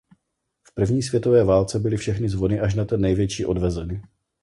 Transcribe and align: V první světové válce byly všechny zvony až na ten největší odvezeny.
V 0.63 0.73
první 0.73 1.03
světové 1.03 1.43
válce 1.43 1.79
byly 1.79 1.97
všechny 1.97 2.29
zvony 2.29 2.59
až 2.59 2.75
na 2.75 2.85
ten 2.85 3.01
největší 3.01 3.45
odvezeny. 3.45 4.01